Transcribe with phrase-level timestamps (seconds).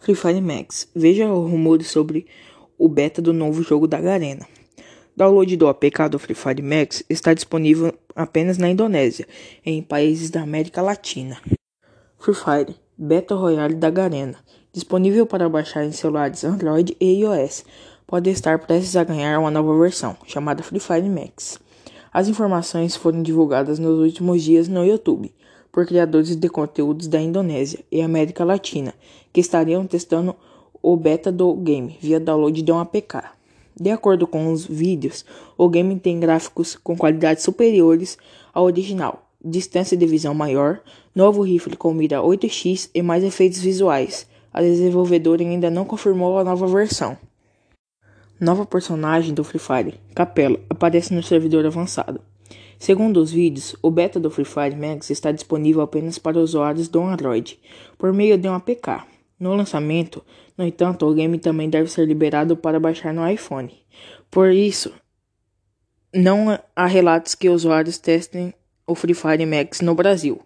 [0.00, 0.88] Free Fire Max.
[0.96, 2.26] Veja rumores sobre
[2.78, 4.46] o beta do novo jogo da Garena.
[5.14, 9.28] Download do APK do Free Fire Max está disponível apenas na Indonésia,
[9.64, 11.36] em países da América Latina.
[12.18, 14.38] Free Fire Beta Royale da Garena.
[14.72, 17.66] Disponível para baixar em celulares Android e iOS.
[18.06, 21.60] Pode estar prestes a ganhar uma nova versão, chamada Free Fire Max.
[22.10, 25.30] As informações foram divulgadas nos últimos dias no YouTube
[25.72, 28.94] por criadores de conteúdos da Indonésia e América Latina,
[29.32, 30.34] que estariam testando
[30.82, 33.22] o beta do game via download de um APK.
[33.78, 35.24] De acordo com os vídeos,
[35.56, 38.18] o game tem gráficos com qualidades superiores
[38.52, 40.80] ao original, distância de visão maior,
[41.14, 44.26] novo rifle com mira 8x e mais efeitos visuais.
[44.52, 47.16] A desenvolvedora ainda não confirmou a nova versão.
[48.38, 52.20] Nova personagem do Free Fire, Capela, aparece no servidor avançado.
[52.80, 57.02] Segundo os vídeos, o beta do Free Fire Max está disponível apenas para usuários do
[57.02, 57.60] Android,
[57.98, 59.04] por meio de um APK.
[59.38, 60.24] No lançamento,
[60.56, 63.70] no entanto, o game também deve ser liberado para baixar no iPhone.
[64.30, 64.94] Por isso,
[66.14, 68.54] não há relatos que usuários testem
[68.86, 70.40] o Free Fire Max no Brasil.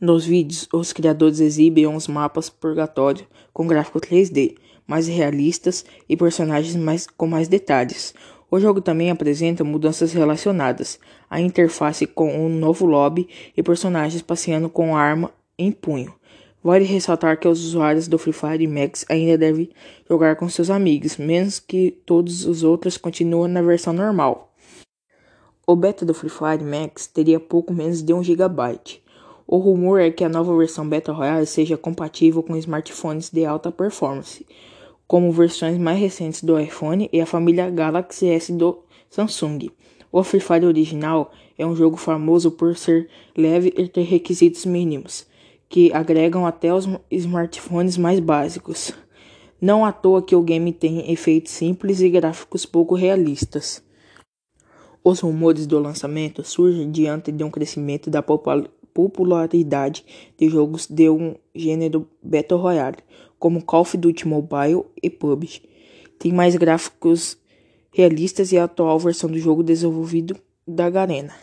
[0.00, 6.76] Nos vídeos, os criadores exibem uns mapas purgatório com gráficos 3D mais realistas e personagens
[6.76, 8.14] mais, com mais detalhes.
[8.54, 14.68] O jogo também apresenta mudanças relacionadas à interface com um novo lobby e personagens passeando
[14.68, 16.14] com arma em punho.
[16.62, 19.70] Vale ressaltar que os usuários do Free Fire Max ainda devem
[20.08, 24.54] jogar com seus amigos, menos que todos os outros continuem na versão normal.
[25.66, 28.78] O beta do Free Fire Max teria pouco menos de 1 GB.
[29.48, 33.72] O rumor é que a nova versão Beta Royale seja compatível com smartphones de alta
[33.72, 34.46] performance,
[35.06, 39.70] como versões mais recentes do iPhone e a família Galaxy S do Samsung.
[40.10, 45.26] O Free Fire original é um jogo famoso por ser leve e ter requisitos mínimos,
[45.68, 48.92] que agregam até os smartphones mais básicos.
[49.60, 53.82] Não à toa que o game tem efeitos simples e gráficos pouco realistas.
[55.02, 58.22] Os rumores do lançamento surgem diante de um crescimento da
[58.94, 60.04] popularidade
[60.38, 62.98] de jogos de um gênero Battle Royale,
[63.38, 65.62] como Call of Duty Mobile e PUBG.
[66.18, 67.36] Tem mais gráficos
[67.90, 71.34] realistas e a atual versão do jogo desenvolvido da Garena.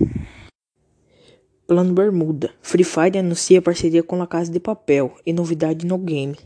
[1.68, 2.52] Plano Bermuda.
[2.62, 6.38] Free Fire anuncia parceria com a Casa de Papel e novidade no game.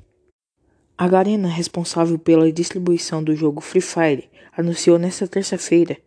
[0.97, 5.97] A Garena, responsável pela distribuição do jogo Free Fire, anunciou nesta terça-feira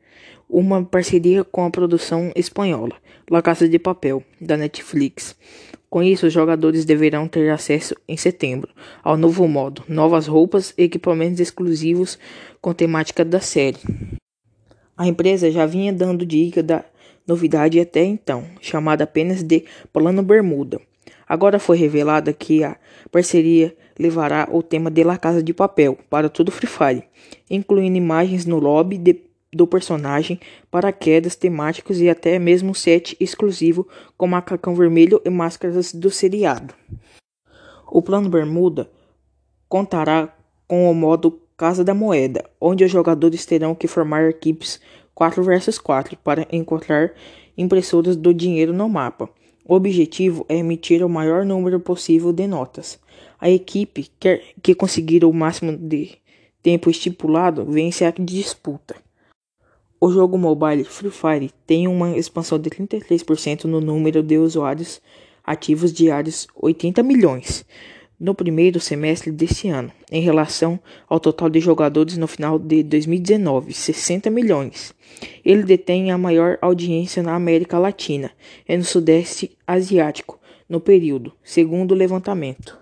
[0.48, 2.94] uma parceria com a produção espanhola
[3.30, 5.36] La Casa de Papel, da Netflix.
[5.90, 8.70] Com isso, os jogadores deverão ter acesso em setembro
[9.02, 12.18] ao novo modo, novas roupas e equipamentos exclusivos
[12.60, 13.78] com temática da série.
[14.96, 16.84] A empresa já vinha dando dica da
[17.26, 20.80] novidade até então, chamada apenas de Plano Bermuda.
[21.28, 22.76] Agora foi revelada que a
[23.12, 27.04] parceria levará o tema de La Casa de Papel para todo Free Fire,
[27.50, 30.38] incluindo imagens no lobby de do personagem,
[30.70, 36.74] paraquedas temáticos e até mesmo set exclusivo com macacão vermelho e máscaras do seriado.
[37.90, 38.90] O plano Bermuda
[39.68, 40.34] contará
[40.66, 44.80] com o modo Casa da Moeda, onde os jogadores terão que formar equipes
[45.14, 47.12] 4 vs 4 para encontrar
[47.56, 49.28] impressoras do dinheiro no mapa.
[49.64, 52.98] O objetivo é emitir o maior número possível de notas.
[53.40, 56.18] A equipe quer que conseguir o máximo de
[56.62, 59.07] tempo estipulado vence a disputa.
[60.00, 65.02] O jogo mobile Free Fire tem uma expansão de 33% no número de usuários
[65.44, 67.66] ativos diários, 80 milhões,
[68.20, 73.72] no primeiro semestre deste ano, em relação ao total de jogadores no final de 2019,
[73.72, 74.94] 60 milhões.
[75.44, 78.30] Ele detém a maior audiência na América Latina
[78.68, 80.38] e no Sudeste Asiático
[80.68, 82.78] no período, segundo o levantamento.